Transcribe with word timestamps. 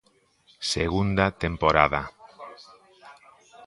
Segunda 0.73 1.25
temporada. 1.43 2.01